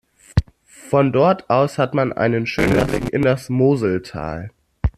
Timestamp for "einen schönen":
2.11-2.87